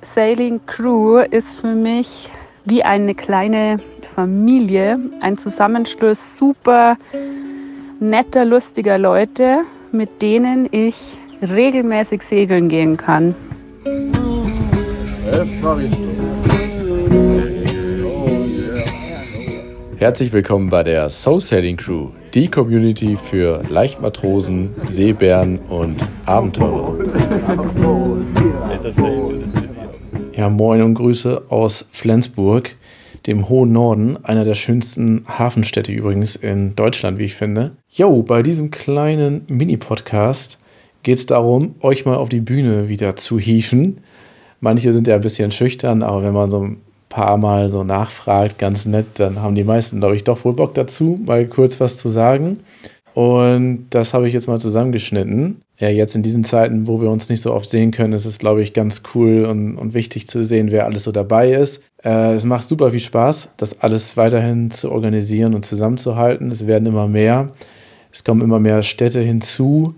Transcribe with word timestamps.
Sailing 0.00 0.60
Crew 0.66 1.18
ist 1.18 1.60
für 1.60 1.74
mich 1.74 2.30
wie 2.64 2.82
eine 2.82 3.14
kleine 3.14 3.78
Familie, 4.02 4.98
ein 5.20 5.38
Zusammenschluss 5.38 6.38
super 6.38 6.96
netter, 8.00 8.44
lustiger 8.44 8.98
Leute, 8.98 9.62
mit 9.92 10.22
denen 10.22 10.68
ich 10.70 11.18
regelmäßig 11.42 12.22
segeln 12.22 12.68
gehen 12.68 12.96
kann. 12.96 13.34
Herzlich 19.96 20.32
willkommen 20.32 20.68
bei 20.70 20.82
der 20.82 21.08
Soul 21.08 21.40
Sailing 21.40 21.76
Crew, 21.76 22.08
die 22.34 22.48
Community 22.48 23.16
für 23.16 23.62
Leichtmatrosen, 23.68 24.74
Seebären 24.88 25.60
und 25.68 26.06
Abenteurer. 26.26 26.98
Ja, 30.36 30.48
moin 30.48 30.82
und 30.82 30.94
Grüße 30.94 31.44
aus 31.48 31.86
Flensburg, 31.92 32.74
dem 33.28 33.48
hohen 33.48 33.70
Norden, 33.70 34.18
einer 34.24 34.44
der 34.44 34.54
schönsten 34.54 35.22
Hafenstädte 35.28 35.92
übrigens 35.92 36.34
in 36.34 36.74
Deutschland, 36.74 37.18
wie 37.18 37.26
ich 37.26 37.36
finde. 37.36 37.76
Jo, 37.88 38.20
bei 38.24 38.42
diesem 38.42 38.72
kleinen 38.72 39.42
Mini-Podcast 39.46 40.58
geht 41.04 41.18
es 41.18 41.26
darum, 41.26 41.76
euch 41.82 42.04
mal 42.04 42.16
auf 42.16 42.30
die 42.30 42.40
Bühne 42.40 42.88
wieder 42.88 43.14
zu 43.14 43.38
hieven. 43.38 43.98
Manche 44.58 44.92
sind 44.92 45.06
ja 45.06 45.14
ein 45.14 45.20
bisschen 45.20 45.52
schüchtern, 45.52 46.02
aber 46.02 46.24
wenn 46.24 46.34
man 46.34 46.50
so 46.50 46.64
ein 46.64 46.80
paar 47.08 47.36
Mal 47.36 47.68
so 47.68 47.84
nachfragt, 47.84 48.58
ganz 48.58 48.86
nett, 48.86 49.06
dann 49.14 49.40
haben 49.40 49.54
die 49.54 49.62
meisten, 49.62 50.00
glaube 50.00 50.16
ich, 50.16 50.24
doch 50.24 50.44
wohl 50.44 50.54
Bock 50.54 50.74
dazu, 50.74 51.20
mal 51.24 51.46
kurz 51.46 51.78
was 51.78 51.96
zu 51.96 52.08
sagen. 52.08 52.58
Und 53.14 53.86
das 53.90 54.12
habe 54.12 54.26
ich 54.26 54.34
jetzt 54.34 54.48
mal 54.48 54.58
zusammengeschnitten. 54.58 55.62
Ja, 55.78 55.88
jetzt 55.88 56.16
in 56.16 56.22
diesen 56.22 56.42
Zeiten, 56.42 56.88
wo 56.88 57.00
wir 57.00 57.10
uns 57.10 57.28
nicht 57.28 57.42
so 57.42 57.54
oft 57.54 57.70
sehen 57.70 57.92
können, 57.92 58.12
ist 58.12 58.24
es, 58.24 58.38
glaube 58.38 58.60
ich, 58.60 58.72
ganz 58.72 59.02
cool 59.14 59.44
und, 59.44 59.76
und 59.76 59.94
wichtig 59.94 60.26
zu 60.26 60.44
sehen, 60.44 60.72
wer 60.72 60.84
alles 60.84 61.04
so 61.04 61.12
dabei 61.12 61.52
ist. 61.52 61.82
Äh, 62.02 62.32
es 62.34 62.44
macht 62.44 62.64
super 62.64 62.90
viel 62.90 63.00
Spaß, 63.00 63.54
das 63.56 63.80
alles 63.80 64.16
weiterhin 64.16 64.72
zu 64.72 64.90
organisieren 64.90 65.54
und 65.54 65.64
zusammenzuhalten. 65.64 66.50
Es 66.50 66.66
werden 66.66 66.86
immer 66.86 67.06
mehr. 67.06 67.52
Es 68.12 68.24
kommen 68.24 68.42
immer 68.42 68.58
mehr 68.58 68.82
Städte 68.82 69.20
hinzu. 69.20 69.94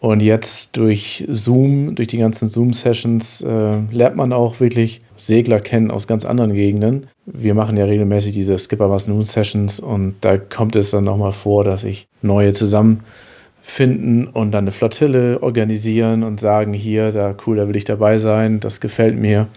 Und 0.00 0.22
jetzt 0.22 0.76
durch 0.78 1.24
Zoom, 1.28 1.94
durch 1.94 2.08
die 2.08 2.18
ganzen 2.18 2.48
Zoom-Sessions, 2.48 3.42
äh, 3.42 3.78
lernt 3.90 4.16
man 4.16 4.32
auch 4.32 4.60
wirklich 4.60 5.02
Segler 5.16 5.60
kennen 5.60 5.90
aus 5.90 6.06
ganz 6.06 6.24
anderen 6.24 6.52
Gegenden. 6.54 7.06
Wir 7.26 7.54
machen 7.54 7.76
ja 7.76 7.84
regelmäßig 7.84 8.32
diese 8.32 8.58
Skipper 8.58 8.90
Was 8.90 9.08
Noon 9.08 9.24
Sessions 9.24 9.80
und 9.80 10.16
da 10.20 10.36
kommt 10.36 10.76
es 10.76 10.90
dann 10.90 11.04
nochmal 11.04 11.32
vor, 11.32 11.64
dass 11.64 11.82
sich 11.82 12.06
neue 12.22 12.52
zusammenfinden 12.52 14.28
und 14.28 14.52
dann 14.52 14.64
eine 14.64 14.72
Flottille 14.72 15.42
organisieren 15.42 16.22
und 16.22 16.40
sagen, 16.40 16.72
hier, 16.72 17.12
da 17.12 17.34
cool, 17.46 17.56
da 17.56 17.68
will 17.68 17.76
ich 17.76 17.84
dabei 17.84 18.18
sein, 18.18 18.60
das 18.60 18.80
gefällt 18.80 19.16
mir. 19.16 19.48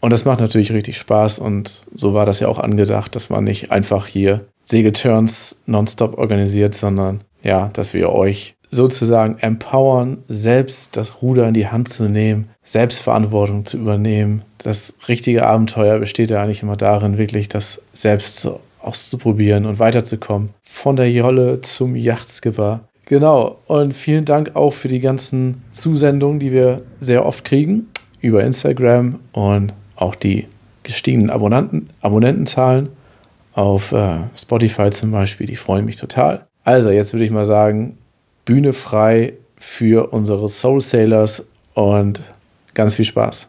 Und 0.00 0.12
das 0.12 0.26
macht 0.26 0.40
natürlich 0.40 0.70
richtig 0.70 0.98
Spaß 0.98 1.38
und 1.38 1.84
so 1.94 2.12
war 2.12 2.26
das 2.26 2.40
ja 2.40 2.48
auch 2.48 2.58
angedacht, 2.58 3.16
dass 3.16 3.30
man 3.30 3.44
nicht 3.44 3.70
einfach 3.70 4.06
hier 4.06 4.44
Segelturns 4.64 5.62
nonstop 5.64 6.18
organisiert, 6.18 6.74
sondern 6.74 7.22
ja, 7.42 7.70
dass 7.72 7.94
wir 7.94 8.10
euch 8.10 8.54
sozusagen 8.74 9.38
empowern, 9.38 10.18
selbst 10.28 10.96
das 10.96 11.22
Ruder 11.22 11.48
in 11.48 11.54
die 11.54 11.68
Hand 11.68 11.88
zu 11.88 12.04
nehmen, 12.04 12.48
Selbstverantwortung 12.62 13.64
zu 13.64 13.78
übernehmen. 13.78 14.42
Das 14.58 14.94
richtige 15.08 15.46
Abenteuer 15.46 15.98
besteht 15.98 16.30
ja 16.30 16.42
eigentlich 16.42 16.62
immer 16.62 16.76
darin, 16.76 17.18
wirklich 17.18 17.48
das 17.48 17.82
selbst 17.92 18.48
auszuprobieren 18.80 19.64
und 19.64 19.78
weiterzukommen. 19.78 20.50
Von 20.62 20.96
der 20.96 21.10
Jolle 21.10 21.60
zum 21.62 21.96
Yachtskipper. 21.96 22.80
Genau. 23.06 23.58
Und 23.66 23.94
vielen 23.94 24.24
Dank 24.24 24.56
auch 24.56 24.72
für 24.72 24.88
die 24.88 25.00
ganzen 25.00 25.62
Zusendungen, 25.70 26.40
die 26.40 26.52
wir 26.52 26.82
sehr 27.00 27.24
oft 27.24 27.44
kriegen 27.44 27.88
über 28.20 28.42
Instagram 28.42 29.20
und 29.32 29.72
auch 29.96 30.14
die 30.14 30.46
gestiegenen 30.82 31.30
Abonnenten, 31.30 31.88
Abonnentenzahlen 32.00 32.88
auf 33.52 33.92
äh, 33.92 34.18
Spotify 34.34 34.90
zum 34.90 35.12
Beispiel. 35.12 35.46
Die 35.46 35.56
freuen 35.56 35.84
mich 35.84 35.96
total. 35.96 36.46
Also, 36.64 36.90
jetzt 36.90 37.12
würde 37.12 37.24
ich 37.24 37.30
mal 37.30 37.46
sagen, 37.46 37.98
Bühne 38.44 38.72
frei 38.72 39.34
für 39.56 40.12
unsere 40.12 40.48
Soul 40.48 40.80
Sailors 40.80 41.46
und 41.72 42.22
ganz 42.74 42.94
viel 42.94 43.04
Spaß. 43.04 43.48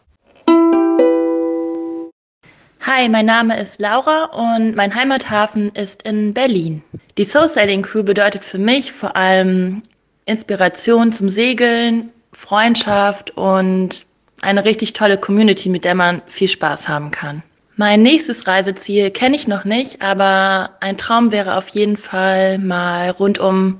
Hi, 2.80 3.08
mein 3.08 3.26
Name 3.26 3.60
ist 3.60 3.80
Laura 3.80 4.26
und 4.26 4.74
mein 4.76 4.94
Heimathafen 4.94 5.70
ist 5.74 6.04
in 6.04 6.32
Berlin. 6.32 6.82
Die 7.18 7.24
Soul 7.24 7.48
Sailing 7.48 7.82
Crew 7.82 8.02
bedeutet 8.04 8.44
für 8.44 8.58
mich 8.58 8.92
vor 8.92 9.16
allem 9.16 9.82
Inspiration 10.24 11.12
zum 11.12 11.28
Segeln, 11.28 12.10
Freundschaft 12.32 13.32
und 13.36 14.06
eine 14.40 14.64
richtig 14.64 14.92
tolle 14.92 15.18
Community, 15.18 15.68
mit 15.68 15.84
der 15.84 15.94
man 15.94 16.22
viel 16.26 16.48
Spaß 16.48 16.88
haben 16.88 17.10
kann. 17.10 17.42
Mein 17.76 18.02
nächstes 18.02 18.46
Reiseziel 18.46 19.10
kenne 19.10 19.36
ich 19.36 19.46
noch 19.46 19.64
nicht, 19.64 20.00
aber 20.00 20.70
ein 20.80 20.96
Traum 20.96 21.32
wäre 21.32 21.56
auf 21.56 21.68
jeden 21.68 21.98
Fall 21.98 22.58
mal 22.58 23.10
rund 23.10 23.38
um 23.38 23.76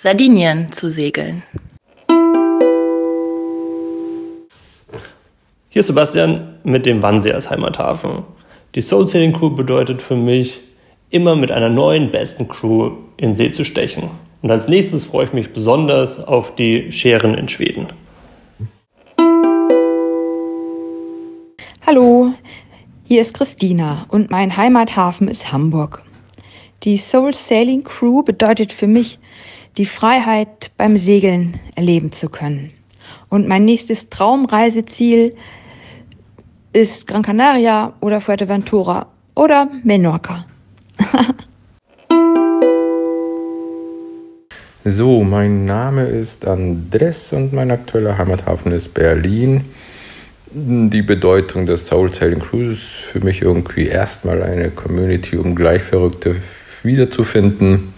Sardinien 0.00 0.70
zu 0.70 0.88
segeln. 0.88 1.42
Hier 5.70 5.80
ist 5.80 5.88
Sebastian 5.88 6.60
mit 6.62 6.86
dem 6.86 7.02
Wannsee 7.02 7.32
als 7.32 7.50
Heimathafen. 7.50 8.22
Die 8.76 8.80
Soul 8.80 9.08
Sailing 9.08 9.32
Crew 9.32 9.50
bedeutet 9.50 10.00
für 10.00 10.14
mich, 10.14 10.60
immer 11.10 11.34
mit 11.34 11.50
einer 11.50 11.68
neuen, 11.68 12.12
besten 12.12 12.46
Crew 12.46 12.92
in 13.16 13.34
See 13.34 13.50
zu 13.50 13.64
stechen. 13.64 14.08
Und 14.40 14.52
als 14.52 14.68
nächstes 14.68 15.04
freue 15.04 15.24
ich 15.24 15.32
mich 15.32 15.52
besonders 15.52 16.24
auf 16.24 16.54
die 16.54 16.92
Scheren 16.92 17.34
in 17.34 17.48
Schweden. 17.48 17.88
Hallo, 21.84 22.34
hier 23.02 23.20
ist 23.20 23.34
Christina 23.34 24.06
und 24.10 24.30
mein 24.30 24.56
Heimathafen 24.56 25.26
ist 25.26 25.50
Hamburg. 25.50 26.04
Die 26.84 26.98
Soul 26.98 27.34
Sailing 27.34 27.82
Crew 27.82 28.22
bedeutet 28.22 28.72
für 28.72 28.86
mich, 28.86 29.18
die 29.78 29.86
Freiheit 29.86 30.72
beim 30.76 30.96
Segeln 30.96 31.58
erleben 31.76 32.10
zu 32.10 32.28
können. 32.28 32.72
Und 33.28 33.46
mein 33.46 33.64
nächstes 33.64 34.10
Traumreiseziel 34.10 35.36
ist 36.72 37.06
Gran 37.06 37.22
Canaria 37.22 37.92
oder 38.00 38.20
Fuerteventura 38.20 39.06
oder 39.36 39.70
Menorca. 39.84 40.46
so, 44.84 45.22
mein 45.22 45.64
Name 45.64 46.06
ist 46.06 46.44
Andres 46.44 47.32
und 47.32 47.52
mein 47.52 47.70
aktueller 47.70 48.18
Heimathafen 48.18 48.72
ist 48.72 48.92
Berlin. 48.92 49.64
Die 50.50 51.02
Bedeutung 51.02 51.66
des 51.66 51.86
Soul 51.86 52.12
Sailing 52.12 52.40
Cruises 52.40 52.82
für 52.82 53.20
mich 53.20 53.42
irgendwie 53.42 53.86
erstmal 53.86 54.42
eine 54.42 54.70
Community, 54.70 55.36
um 55.36 55.54
Gleichverrückte 55.54 56.36
wiederzufinden 56.82 57.92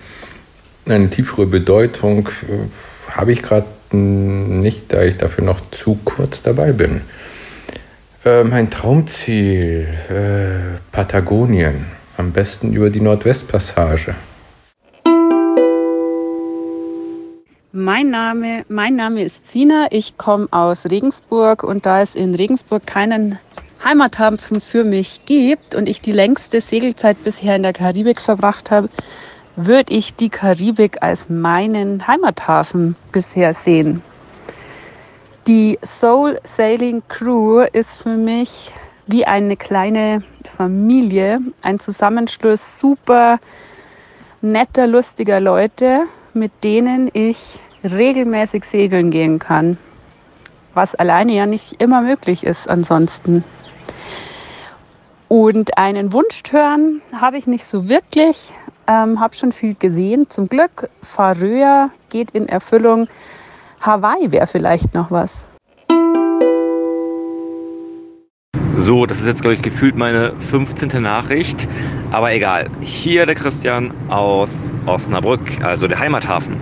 eine 0.90 1.10
tiefere 1.10 1.46
Bedeutung 1.46 2.28
äh, 2.48 3.10
habe 3.10 3.32
ich 3.32 3.42
gerade 3.42 3.66
nicht, 3.92 4.92
da 4.92 5.02
ich 5.02 5.16
dafür 5.16 5.44
noch 5.44 5.60
zu 5.70 5.98
kurz 6.04 6.42
dabei 6.42 6.72
bin. 6.72 7.00
Äh, 8.24 8.44
mein 8.44 8.70
Traumziel, 8.70 9.88
äh, 10.08 10.78
Patagonien, 10.92 11.86
am 12.16 12.32
besten 12.32 12.72
über 12.72 12.90
die 12.90 13.00
Nordwestpassage. 13.00 14.14
Mein 17.72 18.10
Name, 18.10 18.64
mein 18.68 18.96
Name 18.96 19.22
ist 19.22 19.50
Sina, 19.50 19.86
ich 19.90 20.18
komme 20.18 20.48
aus 20.50 20.86
Regensburg 20.86 21.62
und 21.62 21.86
da 21.86 22.02
es 22.02 22.16
in 22.16 22.34
Regensburg 22.34 22.86
keinen 22.86 23.38
Heimathafen 23.84 24.60
für 24.60 24.84
mich 24.84 25.20
gibt 25.24 25.74
und 25.74 25.88
ich 25.88 26.00
die 26.00 26.12
längste 26.12 26.60
Segelzeit 26.60 27.22
bisher 27.24 27.56
in 27.56 27.62
der 27.62 27.72
Karibik 27.72 28.20
verbracht 28.20 28.70
habe, 28.70 28.90
würde 29.56 29.92
ich 29.92 30.14
die 30.14 30.28
Karibik 30.28 31.02
als 31.02 31.28
meinen 31.28 32.06
Heimathafen 32.06 32.96
bisher 33.12 33.54
sehen. 33.54 34.02
Die 35.46 35.78
Soul 35.82 36.38
Sailing 36.44 37.02
Crew 37.08 37.60
ist 37.72 38.02
für 38.02 38.16
mich 38.16 38.72
wie 39.06 39.26
eine 39.26 39.56
kleine 39.56 40.22
Familie, 40.46 41.40
ein 41.62 41.80
Zusammenschluss 41.80 42.78
super 42.78 43.40
netter, 44.40 44.86
lustiger 44.86 45.40
Leute, 45.40 46.04
mit 46.34 46.52
denen 46.62 47.10
ich 47.12 47.60
regelmäßig 47.82 48.64
segeln 48.64 49.10
gehen 49.10 49.38
kann, 49.38 49.78
was 50.74 50.94
alleine 50.94 51.32
ja 51.32 51.46
nicht 51.46 51.80
immer 51.80 52.02
möglich 52.02 52.44
ist 52.44 52.68
ansonsten. 52.68 53.44
Und 55.28 55.78
einen 55.78 56.12
Wunschturn 56.12 57.00
habe 57.18 57.38
ich 57.38 57.46
nicht 57.46 57.64
so 57.64 57.88
wirklich, 57.88 58.52
ähm, 58.90 59.20
habe 59.20 59.34
schon 59.34 59.52
viel 59.52 59.76
gesehen. 59.78 60.28
Zum 60.28 60.48
Glück, 60.48 60.90
Faröer 61.02 61.90
geht 62.08 62.32
in 62.32 62.48
Erfüllung. 62.48 63.06
Hawaii 63.80 64.32
wäre 64.32 64.48
vielleicht 64.48 64.94
noch 64.94 65.10
was. 65.10 65.44
So, 68.76 69.06
das 69.06 69.20
ist 69.20 69.26
jetzt, 69.26 69.42
glaube 69.42 69.54
ich, 69.54 69.62
gefühlt 69.62 69.96
meine 69.96 70.32
15. 70.50 71.00
Nachricht. 71.00 71.68
Aber 72.10 72.32
egal. 72.32 72.68
Hier 72.80 73.26
der 73.26 73.36
Christian 73.36 73.92
aus 74.08 74.72
Osnabrück, 74.86 75.62
also 75.62 75.86
der 75.86 76.00
Heimathafen. 76.00 76.56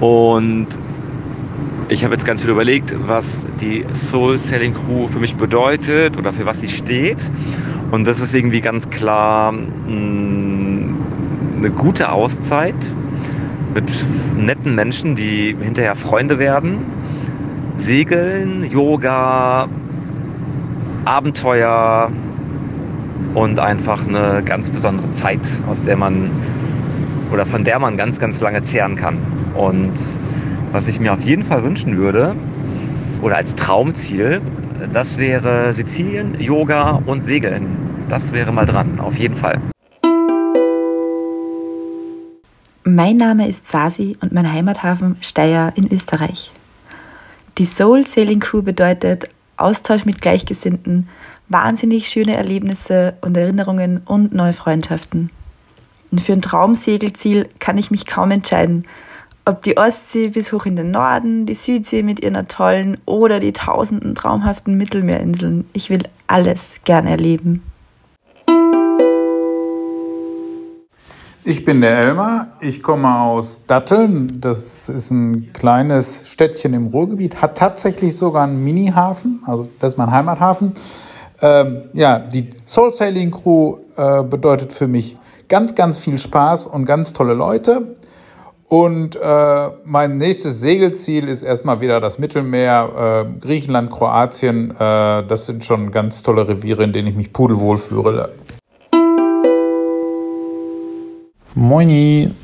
Und 0.00 0.68
Ich 1.90 2.02
habe 2.02 2.14
jetzt 2.14 2.24
ganz 2.24 2.40
viel 2.40 2.50
überlegt, 2.50 2.94
was 3.06 3.46
die 3.60 3.84
Soul 3.92 4.38
Selling 4.38 4.72
Crew 4.72 5.06
für 5.06 5.18
mich 5.18 5.36
bedeutet 5.36 6.16
oder 6.16 6.32
für 6.32 6.46
was 6.46 6.62
sie 6.62 6.68
steht. 6.68 7.30
Und 7.90 8.06
das 8.06 8.20
ist 8.20 8.34
irgendwie 8.34 8.62
ganz 8.62 8.88
klar 8.88 9.52
mh, 9.52 9.62
mm, 9.86 10.93
eine 11.64 11.72
gute 11.72 12.12
Auszeit 12.12 12.74
mit 13.74 14.06
netten 14.36 14.74
Menschen, 14.74 15.16
die 15.16 15.56
hinterher 15.58 15.94
Freunde 15.94 16.38
werden. 16.38 16.80
Segeln, 17.76 18.70
Yoga, 18.70 19.66
Abenteuer 21.06 22.10
und 23.34 23.58
einfach 23.58 24.06
eine 24.06 24.42
ganz 24.44 24.70
besondere 24.70 25.10
Zeit, 25.12 25.62
aus 25.66 25.82
der 25.82 25.96
man 25.96 26.30
oder 27.32 27.46
von 27.46 27.64
der 27.64 27.78
man 27.78 27.96
ganz, 27.96 28.18
ganz 28.18 28.40
lange 28.42 28.60
zehren 28.60 28.94
kann. 28.94 29.16
Und 29.54 29.98
was 30.70 30.86
ich 30.86 31.00
mir 31.00 31.14
auf 31.14 31.22
jeden 31.22 31.42
Fall 31.42 31.64
wünschen 31.64 31.96
würde, 31.96 32.36
oder 33.22 33.36
als 33.36 33.54
Traumziel, 33.54 34.42
das 34.92 35.16
wäre 35.16 35.72
Sizilien, 35.72 36.38
Yoga 36.38 37.00
und 37.06 37.22
Segeln. 37.22 37.66
Das 38.10 38.34
wäre 38.34 38.52
mal 38.52 38.66
dran, 38.66 39.00
auf 39.00 39.16
jeden 39.16 39.34
Fall. 39.34 39.58
Mein 42.86 43.16
Name 43.16 43.48
ist 43.48 43.66
Sasi 43.66 44.14
und 44.20 44.32
mein 44.32 44.52
Heimathafen 44.52 45.16
Steyr 45.22 45.72
in 45.74 45.90
Österreich. 45.90 46.52
Die 47.56 47.64
Soul 47.64 48.06
Sailing 48.06 48.40
Crew 48.40 48.60
bedeutet 48.60 49.30
Austausch 49.56 50.04
mit 50.04 50.20
Gleichgesinnten, 50.20 51.08
wahnsinnig 51.48 52.10
schöne 52.10 52.36
Erlebnisse 52.36 53.14
und 53.22 53.38
Erinnerungen 53.38 54.02
und 54.04 54.34
neue 54.34 54.52
Freundschaften. 54.52 55.30
Und 56.10 56.20
für 56.20 56.34
ein 56.34 56.42
Traumsegelziel 56.42 57.48
kann 57.58 57.78
ich 57.78 57.90
mich 57.90 58.04
kaum 58.04 58.30
entscheiden, 58.32 58.84
ob 59.46 59.62
die 59.62 59.78
Ostsee 59.78 60.28
bis 60.28 60.52
hoch 60.52 60.66
in 60.66 60.76
den 60.76 60.90
Norden, 60.90 61.46
die 61.46 61.54
Südsee 61.54 62.02
mit 62.02 62.22
ihren 62.22 62.48
tollen 62.48 62.98
oder 63.06 63.40
die 63.40 63.54
tausenden 63.54 64.14
traumhaften 64.14 64.76
Mittelmeerinseln. 64.76 65.66
Ich 65.72 65.88
will 65.88 66.02
alles 66.26 66.74
gern 66.84 67.06
erleben. 67.06 67.62
Ich 71.46 71.62
bin 71.62 71.82
der 71.82 71.98
Elmar, 71.98 72.46
ich 72.60 72.82
komme 72.82 73.20
aus 73.20 73.66
Datteln. 73.66 74.40
Das 74.40 74.88
ist 74.88 75.10
ein 75.10 75.52
kleines 75.52 76.30
Städtchen 76.30 76.72
im 76.72 76.86
Ruhrgebiet, 76.86 77.42
hat 77.42 77.58
tatsächlich 77.58 78.16
sogar 78.16 78.44
einen 78.44 78.64
Mini-Hafen, 78.64 79.42
also 79.44 79.68
das 79.78 79.92
ist 79.92 79.98
mein 79.98 80.10
Heimathafen. 80.10 80.72
Ähm, 81.42 81.82
ja, 81.92 82.18
die 82.18 82.48
Soul 82.64 82.94
Sailing 82.94 83.30
Crew 83.30 83.76
äh, 83.94 84.22
bedeutet 84.22 84.72
für 84.72 84.88
mich 84.88 85.18
ganz, 85.46 85.74
ganz 85.74 85.98
viel 85.98 86.16
Spaß 86.16 86.64
und 86.64 86.86
ganz 86.86 87.12
tolle 87.12 87.34
Leute. 87.34 87.94
Und 88.68 89.14
äh, 89.14 89.68
mein 89.84 90.16
nächstes 90.16 90.60
Segelziel 90.60 91.28
ist 91.28 91.42
erstmal 91.42 91.82
wieder 91.82 92.00
das 92.00 92.18
Mittelmeer, 92.18 93.26
äh, 93.26 93.40
Griechenland, 93.40 93.90
Kroatien. 93.90 94.70
Äh, 94.70 95.26
das 95.26 95.44
sind 95.44 95.62
schon 95.62 95.90
ganz 95.90 96.22
tolle 96.22 96.48
Reviere, 96.48 96.84
in 96.84 96.94
denen 96.94 97.08
ich 97.08 97.16
mich 97.16 97.34
pudelwohl 97.34 97.76
fühle. 97.76 98.32
Moini, 101.56 102.34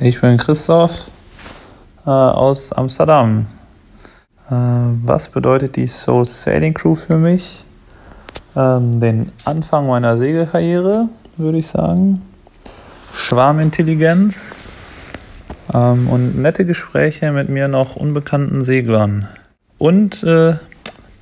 ich 0.00 0.20
bin 0.20 0.36
Christoph 0.36 0.90
äh, 2.04 2.10
aus 2.10 2.72
Amsterdam. 2.72 3.46
Äh, 4.50 4.54
was 5.04 5.28
bedeutet 5.28 5.76
die 5.76 5.86
Soul 5.86 6.24
Sailing 6.24 6.74
Crew 6.74 6.96
für 6.96 7.18
mich? 7.18 7.64
Ähm, 8.56 8.98
den 8.98 9.30
Anfang 9.44 9.86
meiner 9.86 10.18
Segelkarriere, 10.18 11.08
würde 11.36 11.58
ich 11.58 11.68
sagen. 11.68 12.20
Schwarmintelligenz 13.14 14.50
ähm, 15.72 16.08
und 16.08 16.36
nette 16.36 16.64
Gespräche 16.64 17.30
mit 17.30 17.48
mir 17.48 17.68
noch 17.68 17.94
unbekannten 17.94 18.62
Seglern. 18.62 19.28
Und 19.78 20.24
äh, 20.24 20.54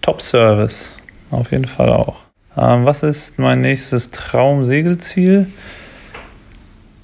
Top-Service, 0.00 0.96
auf 1.30 1.50
jeden 1.52 1.66
Fall 1.66 1.92
auch. 1.92 2.20
Ähm, 2.56 2.86
was 2.86 3.02
ist 3.02 3.38
mein 3.38 3.60
nächstes 3.60 4.10
Traumsegelziel? 4.10 5.48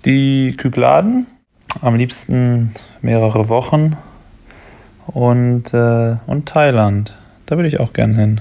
Die 0.05 0.57
Kykladen, 0.57 1.29
am 1.81 1.95
liebsten 1.95 2.75
mehrere 3.03 3.49
Wochen. 3.49 3.97
Und, 5.07 5.73
äh, 5.73 6.17
und 6.27 6.47
Thailand, 6.47 7.17
da 7.47 7.55
würde 7.55 7.69
ich 7.69 7.79
auch 7.79 7.93
gern 7.93 8.15
hin 8.17 8.41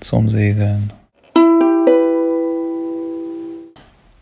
zum 0.00 0.30
Segeln. 0.30 0.94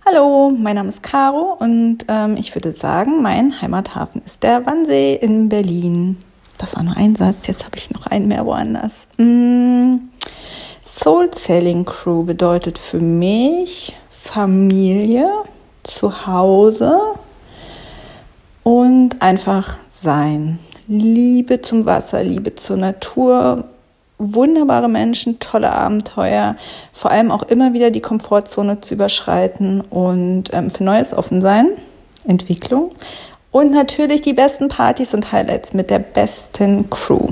Hallo, 0.04 0.50
mein 0.50 0.74
Name 0.74 0.88
ist 0.88 1.04
Caro 1.04 1.56
und 1.60 1.98
ähm, 2.08 2.36
ich 2.36 2.52
würde 2.56 2.72
sagen, 2.72 3.22
mein 3.22 3.62
Heimathafen 3.62 4.20
ist 4.24 4.42
der 4.42 4.66
Wannsee 4.66 5.14
in 5.14 5.48
Berlin. 5.48 6.16
Das 6.58 6.74
war 6.74 6.82
nur 6.82 6.96
ein 6.96 7.14
Satz, 7.14 7.46
jetzt 7.46 7.64
habe 7.64 7.76
ich 7.76 7.92
noch 7.92 8.06
einen 8.06 8.26
mehr 8.26 8.44
woanders. 8.44 9.06
Mm, 9.18 9.98
Soul 10.82 11.32
Sailing 11.32 11.84
Crew 11.84 12.24
bedeutet 12.24 12.76
für 12.76 12.98
mich 12.98 13.94
Familie, 14.08 15.30
zu 15.82 16.26
Hause 16.26 16.98
und 18.62 19.20
einfach 19.20 19.76
sein. 19.88 20.58
Liebe 20.88 21.60
zum 21.60 21.86
Wasser, 21.86 22.22
Liebe 22.22 22.54
zur 22.54 22.76
Natur, 22.76 23.64
wunderbare 24.18 24.88
Menschen, 24.88 25.38
tolle 25.38 25.72
Abenteuer, 25.72 26.56
vor 26.92 27.10
allem 27.10 27.30
auch 27.30 27.42
immer 27.42 27.72
wieder 27.72 27.90
die 27.90 28.00
Komfortzone 28.00 28.80
zu 28.80 28.94
überschreiten 28.94 29.80
und 29.80 30.52
ähm, 30.52 30.70
für 30.70 30.84
Neues 30.84 31.12
offen 31.12 31.40
sein, 31.40 31.70
Entwicklung 32.24 32.92
und 33.50 33.72
natürlich 33.72 34.22
die 34.22 34.32
besten 34.32 34.68
Partys 34.68 35.14
und 35.14 35.32
Highlights 35.32 35.74
mit 35.74 35.90
der 35.90 35.98
besten 35.98 36.88
Crew. 36.90 37.28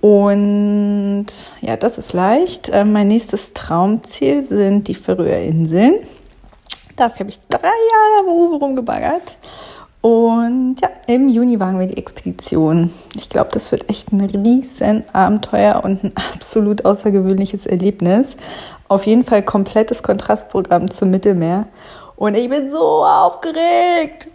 Und 0.00 1.26
ja, 1.62 1.76
das 1.78 1.96
ist 1.96 2.12
leicht. 2.12 2.70
Ähm, 2.72 2.92
mein 2.92 3.08
nächstes 3.08 3.54
Traumziel 3.54 4.42
sind 4.42 4.86
die 4.86 4.94
Färöer 4.94 5.40
Inseln. 5.40 5.94
Dafür 6.96 7.20
habe 7.20 7.30
ich 7.30 7.40
drei 7.48 7.68
Jahre 7.68 8.30
rumgebaggert. 8.30 9.36
Und 10.00 10.76
ja, 10.82 10.90
im 11.06 11.30
Juni 11.30 11.58
wagen 11.58 11.80
wir 11.80 11.86
die 11.86 11.96
Expedition. 11.96 12.92
Ich 13.16 13.30
glaube, 13.30 13.48
das 13.52 13.72
wird 13.72 13.88
echt 13.88 14.12
ein 14.12 14.20
riesen 14.20 15.02
Abenteuer 15.14 15.80
und 15.82 16.04
ein 16.04 16.12
absolut 16.34 16.84
außergewöhnliches 16.84 17.64
Erlebnis. 17.64 18.36
Auf 18.88 19.06
jeden 19.06 19.24
Fall 19.24 19.42
komplettes 19.42 20.02
Kontrastprogramm 20.02 20.90
zum 20.90 21.10
Mittelmeer. 21.10 21.68
Und 22.16 22.34
ich 22.36 22.50
bin 22.50 22.70
so 22.70 23.04
aufgeregt. 23.04 24.28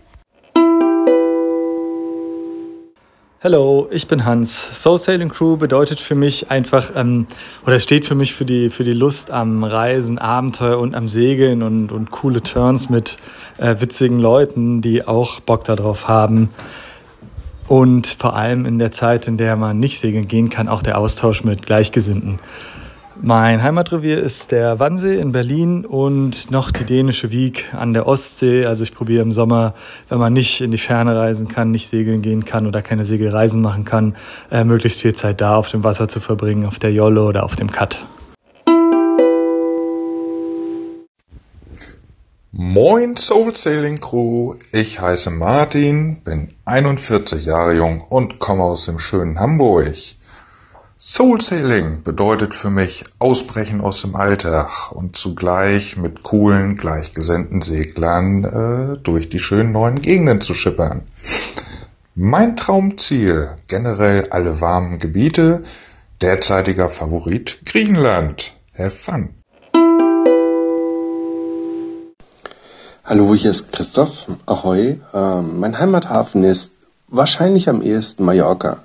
Hallo, 3.41 3.87
ich 3.89 4.09
bin 4.09 4.25
Hans. 4.25 4.83
Soul 4.83 4.99
Sailing 4.99 5.29
Crew 5.29 5.55
bedeutet 5.55 6.01
für 6.01 6.13
mich 6.13 6.51
einfach, 6.51 6.91
ähm, 6.93 7.25
oder 7.65 7.79
steht 7.79 8.03
für 8.03 8.13
mich 8.13 8.33
für 8.33 8.43
die, 8.43 8.69
für 8.69 8.83
die 8.83 8.91
Lust 8.91 9.31
am 9.31 9.63
Reisen, 9.63 10.17
Abenteuer 10.17 10.77
und 10.77 10.93
am 10.93 11.07
Segeln 11.07 11.63
und, 11.63 11.93
und 11.93 12.11
coole 12.11 12.43
Turns 12.43 12.89
mit 12.89 13.15
äh, 13.57 13.77
witzigen 13.79 14.19
Leuten, 14.19 14.81
die 14.81 15.07
auch 15.07 15.39
Bock 15.39 15.63
darauf 15.63 16.09
haben. 16.09 16.49
Und 17.69 18.07
vor 18.07 18.35
allem 18.35 18.65
in 18.65 18.77
der 18.77 18.91
Zeit, 18.91 19.25
in 19.25 19.37
der 19.37 19.55
man 19.55 19.79
nicht 19.79 20.01
segeln 20.01 20.27
gehen 20.27 20.49
kann, 20.49 20.67
auch 20.67 20.83
der 20.83 20.97
Austausch 20.97 21.45
mit 21.45 21.65
Gleichgesinnten. 21.65 22.39
Mein 23.21 23.61
Heimatrevier 23.61 24.23
ist 24.23 24.51
der 24.51 24.79
Wannsee 24.79 25.17
in 25.17 25.33
Berlin 25.33 25.85
und 25.85 26.51
noch 26.51 26.71
die 26.71 26.85
dänische 26.85 27.31
Wieg 27.31 27.65
an 27.73 27.93
der 27.93 28.07
Ostsee. 28.07 28.65
Also 28.65 28.83
ich 28.83 28.93
probiere 28.93 29.21
im 29.23 29.33
Sommer, 29.33 29.73
wenn 30.07 30.19
man 30.19 30.31
nicht 30.31 30.61
in 30.61 30.71
die 30.71 30.77
Ferne 30.77 31.17
reisen 31.17 31.49
kann, 31.49 31.69
nicht 31.69 31.89
segeln 31.89 32.21
gehen 32.21 32.45
kann 32.45 32.65
oder 32.65 32.81
keine 32.81 33.03
Segelreisen 33.03 33.61
machen 33.61 33.83
kann, 33.83 34.15
äh, 34.51 34.63
möglichst 34.63 35.01
viel 35.01 35.13
Zeit 35.15 35.41
da 35.41 35.57
auf 35.57 35.69
dem 35.69 35.83
Wasser 35.83 36.07
zu 36.07 36.21
verbringen, 36.21 36.65
auf 36.65 36.79
der 36.79 36.93
Jolle 36.93 37.23
oder 37.23 37.43
auf 37.43 37.57
dem 37.57 37.69
Cut. 37.69 38.05
Moin 42.53 43.17
Soul 43.17 43.53
Sailing 43.53 43.99
Crew, 43.99 44.55
ich 44.71 45.01
heiße 45.01 45.29
Martin, 45.29 46.21
bin 46.23 46.53
41 46.63 47.45
Jahre 47.45 47.75
jung 47.75 48.01
und 48.01 48.39
komme 48.39 48.63
aus 48.63 48.85
dem 48.85 48.97
schönen 48.97 49.41
Hamburg. 49.41 49.93
Soul 51.01 51.39
Sailing 51.39 52.03
bedeutet 52.03 52.53
für 52.53 52.69
mich 52.69 53.05
Ausbrechen 53.19 53.79
aus 53.79 54.01
dem 54.01 54.17
Alltag 54.17 54.91
und 54.91 55.15
zugleich 55.15 55.95
mit 55.95 56.23
coolen, 56.23 56.75
gleichgesinnten 56.75 57.61
Seglern 57.61 58.43
äh, 58.43 58.97
durch 58.97 59.29
die 59.29 59.39
schönen 59.39 59.71
neuen 59.71 60.01
Gegenden 60.01 60.41
zu 60.41 60.53
schippern. 60.53 61.03
Mein 62.15 62.57
Traumziel, 62.57 63.51
generell 63.69 64.27
alle 64.31 64.59
warmen 64.59 64.97
Gebiete, 64.97 65.63
derzeitiger 66.19 66.89
Favorit 66.89 67.61
Griechenland. 67.63 68.51
Have 68.77 68.91
fun! 68.91 69.29
Hallo, 73.05 73.33
hier 73.35 73.51
ist 73.51 73.71
Christoph. 73.71 74.27
Ahoi. 74.45 74.99
Ähm, 75.13 75.61
mein 75.61 75.79
Heimathafen 75.79 76.43
ist 76.43 76.73
wahrscheinlich 77.07 77.69
am 77.69 77.81
ehesten 77.81 78.25
Mallorca. 78.25 78.83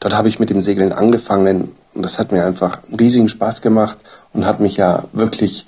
Dort 0.00 0.14
habe 0.14 0.28
ich 0.28 0.38
mit 0.38 0.50
dem 0.50 0.62
Segeln 0.62 0.92
angefangen 0.92 1.72
und 1.94 2.02
das 2.02 2.18
hat 2.18 2.32
mir 2.32 2.44
einfach 2.44 2.78
riesigen 2.98 3.28
Spaß 3.28 3.62
gemacht 3.62 3.98
und 4.32 4.46
hat 4.46 4.60
mich 4.60 4.76
ja 4.76 5.04
wirklich 5.12 5.66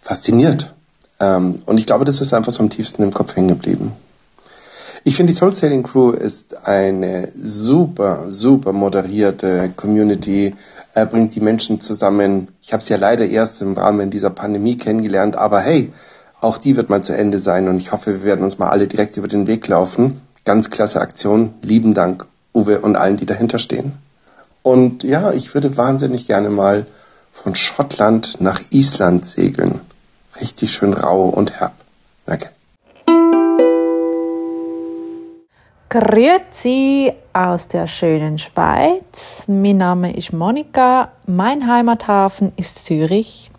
fasziniert. 0.00 0.74
Ähm, 1.20 1.56
und 1.66 1.78
ich 1.78 1.86
glaube, 1.86 2.04
das 2.04 2.20
ist 2.20 2.34
einfach 2.34 2.52
so 2.52 2.62
am 2.62 2.70
tiefsten 2.70 3.02
im 3.02 3.12
Kopf 3.12 3.34
hängen 3.36 3.48
geblieben. 3.48 3.92
Ich 5.06 5.16
finde, 5.16 5.32
die 5.32 5.38
Soul 5.38 5.54
Sailing 5.54 5.82
Crew 5.82 6.12
ist 6.12 6.66
eine 6.66 7.28
super, 7.34 8.24
super 8.28 8.72
moderierte 8.72 9.70
Community, 9.76 10.54
er 10.94 11.06
bringt 11.06 11.34
die 11.34 11.40
Menschen 11.40 11.80
zusammen. 11.80 12.48
Ich 12.62 12.72
habe 12.72 12.80
es 12.80 12.88
ja 12.88 12.96
leider 12.96 13.26
erst 13.26 13.60
im 13.60 13.74
Rahmen 13.74 14.10
dieser 14.10 14.30
Pandemie 14.30 14.78
kennengelernt, 14.78 15.36
aber 15.36 15.60
hey, 15.60 15.92
auch 16.40 16.56
die 16.56 16.76
wird 16.76 16.88
mal 16.88 17.02
zu 17.02 17.16
Ende 17.16 17.38
sein 17.38 17.68
und 17.68 17.78
ich 17.78 17.92
hoffe, 17.92 18.12
wir 18.12 18.24
werden 18.24 18.44
uns 18.44 18.58
mal 18.58 18.68
alle 18.68 18.86
direkt 18.86 19.16
über 19.16 19.28
den 19.28 19.46
Weg 19.46 19.66
laufen. 19.66 20.20
Ganz 20.44 20.70
klasse 20.70 21.00
Aktion. 21.00 21.54
Lieben 21.62 21.94
Dank, 21.94 22.26
Uwe 22.54 22.80
und 22.80 22.96
allen, 22.96 23.16
die 23.16 23.26
dahinter 23.26 23.58
stehen. 23.58 23.98
Und 24.62 25.02
ja, 25.02 25.32
ich 25.32 25.52
würde 25.54 25.76
wahnsinnig 25.76 26.26
gerne 26.26 26.48
mal 26.48 26.86
von 27.30 27.54
Schottland 27.54 28.40
nach 28.40 28.60
Island 28.70 29.26
segeln. 29.26 29.80
Richtig 30.40 30.72
schön 30.72 30.94
rau 30.94 31.28
und 31.28 31.60
herb. 31.60 31.74
Danke. 32.26 32.50
Grüezi 35.90 37.12
aus 37.32 37.68
der 37.68 37.86
schönen 37.86 38.38
Schweiz. 38.38 39.44
Mein 39.46 39.76
Name 39.76 40.16
ist 40.16 40.32
Monika. 40.32 41.12
Mein 41.26 41.68
Heimathafen 41.68 42.52
ist 42.56 42.84
Zürich. 42.84 43.50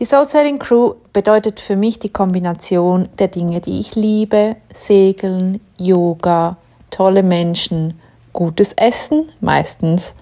Die 0.00 0.04
Soul 0.04 0.26
Sailing 0.26 0.58
Crew 0.58 0.94
bedeutet 1.12 1.60
für 1.60 1.76
mich 1.76 1.98
die 1.98 2.08
Kombination 2.08 3.08
der 3.18 3.28
Dinge, 3.28 3.60
die 3.60 3.78
ich 3.78 3.94
liebe. 3.94 4.56
Segeln, 4.72 5.60
Yoga, 5.76 6.56
tolle 6.90 7.22
Menschen, 7.22 8.00
gutes 8.32 8.72
Essen 8.74 9.28
meistens, 9.40 10.14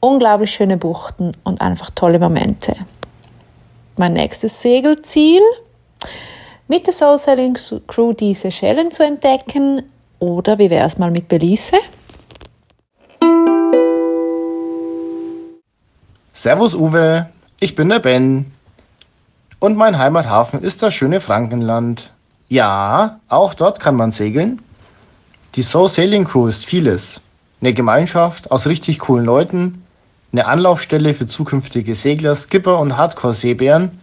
unglaublich 0.00 0.50
schöne 0.50 0.76
Buchten 0.76 1.32
und 1.44 1.60
einfach 1.60 1.90
tolle 1.90 2.18
Momente. 2.18 2.74
Mein 3.96 4.12
nächstes 4.12 4.62
Segelziel, 4.62 5.42
mit 6.68 6.86
der 6.86 6.92
Soul 6.92 7.18
Sailing 7.18 7.56
Crew 7.86 8.12
diese 8.12 8.50
Schellen 8.50 8.90
zu 8.90 9.04
entdecken 9.04 9.82
oder 10.18 10.58
wie 10.58 10.70
wäre 10.70 10.86
es 10.86 10.98
mal 10.98 11.10
mit 11.10 11.28
Belize? 11.28 11.78
Servus 16.32 16.74
Uwe, 16.74 17.28
ich 17.58 17.74
bin 17.74 17.88
der 17.88 17.98
Ben. 17.98 18.52
Und 19.58 19.76
mein 19.76 19.98
Heimathafen 19.98 20.62
ist 20.62 20.82
das 20.82 20.94
schöne 20.94 21.20
Frankenland. 21.20 22.12
Ja, 22.48 23.18
auch 23.28 23.54
dort 23.54 23.80
kann 23.80 23.96
man 23.96 24.12
segeln. 24.12 24.62
Die 25.56 25.62
Soul 25.62 25.88
Sailing 25.88 26.24
Crew 26.24 26.46
ist 26.46 26.64
vieles. 26.64 27.20
Eine 27.60 27.74
Gemeinschaft 27.74 28.52
aus 28.52 28.68
richtig 28.68 29.00
coolen 29.00 29.24
Leuten, 29.24 29.82
eine 30.30 30.46
Anlaufstelle 30.46 31.12
für 31.12 31.26
zukünftige 31.26 31.96
Segler, 31.96 32.36
Skipper 32.36 32.78
und 32.78 32.96
Hardcore-Seebären 32.96 33.98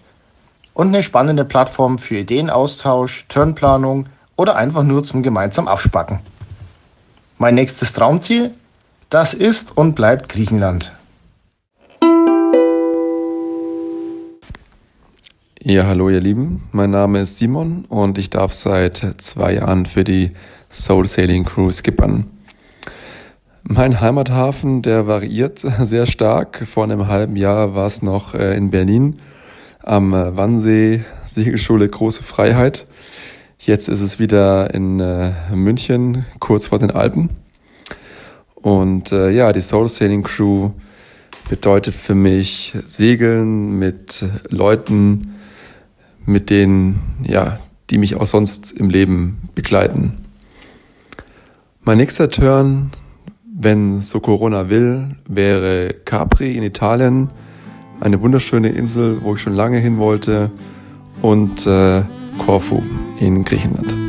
und 0.73 0.87
eine 0.89 1.01
spannende 1.03 1.45
Plattform 1.45 1.97
für 1.97 2.17
Ideenaustausch, 2.17 3.25
Turnplanung 3.29 4.07
oder 4.35 4.57
einfach 4.57 4.83
nur 4.83 5.05
zum 5.05 5.23
gemeinsamen 5.23 5.69
Abspacken. 5.69 6.19
Mein 7.37 7.55
nächstes 7.55 7.93
Traumziel? 7.93 8.53
Das 9.09 9.33
ist 9.33 9.77
und 9.77 9.95
bleibt 9.95 10.27
Griechenland. 10.27 10.91
Ja, 15.61 15.85
hallo 15.85 16.09
ihr 16.09 16.19
Lieben, 16.19 16.67
mein 16.73 16.91
Name 16.91 17.21
ist 17.21 17.37
Simon 17.37 17.85
und 17.85 18.17
ich 18.17 18.29
darf 18.29 18.51
seit 18.51 19.15
zwei 19.17 19.53
Jahren 19.53 19.85
für 19.85 20.03
die 20.03 20.31
Soul 20.69 21.07
Sailing 21.07 21.45
Crew 21.45 21.71
skippern. 21.71 22.34
Mein 23.67 23.99
Heimathafen, 23.99 24.83
der 24.83 25.07
variiert 25.07 25.57
sehr 25.81 26.05
stark. 26.05 26.67
Vor 26.67 26.83
einem 26.83 27.07
halben 27.07 27.35
Jahr 27.35 27.73
war 27.73 27.87
es 27.87 28.03
noch 28.03 28.35
äh, 28.35 28.55
in 28.55 28.69
Berlin 28.69 29.19
am 29.81 30.13
äh, 30.13 30.37
Wannsee 30.37 31.03
Segelschule 31.25 31.89
Große 31.89 32.21
Freiheit. 32.21 32.85
Jetzt 33.57 33.89
ist 33.89 34.01
es 34.01 34.19
wieder 34.19 34.71
in 34.75 34.99
äh, 34.99 35.31
München, 35.51 36.25
kurz 36.39 36.67
vor 36.67 36.77
den 36.77 36.91
Alpen. 36.91 37.31
Und 38.53 39.11
ja, 39.11 39.53
die 39.53 39.61
Soul 39.61 39.87
Sailing 39.87 40.23
Crew 40.23 40.71
bedeutet 41.49 41.93
für 41.93 42.15
mich 42.15 42.73
Segeln 42.87 43.77
mit 43.77 44.25
Leuten, 44.49 45.35
mit 46.25 46.49
denen, 46.49 46.99
ja, 47.21 47.59
die 47.91 47.99
mich 47.99 48.15
auch 48.15 48.25
sonst 48.25 48.71
im 48.71 48.89
Leben 48.89 49.49
begleiten. 49.53 50.25
Mein 51.83 51.99
nächster 51.99 52.27
Turn, 52.27 52.89
wenn 53.57 54.01
so 54.01 54.19
Corona 54.19 54.69
will, 54.69 55.15
wäre 55.27 55.93
Capri 56.03 56.57
in 56.57 56.63
Italien, 56.63 57.29
eine 58.01 58.21
wunderschöne 58.21 58.69
Insel, 58.69 59.19
wo 59.23 59.35
ich 59.35 59.41
schon 59.41 59.53
lange 59.53 59.79
hin 59.79 59.97
wollte, 59.97 60.51
und 61.21 61.65
äh, 61.65 62.03
Korfu 62.37 62.81
in 63.19 63.45
Griechenland. 63.45 64.04